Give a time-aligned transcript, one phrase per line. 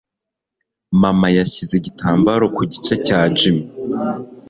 [1.01, 3.57] Mama yashyize igitambaro ku gice cya Jim.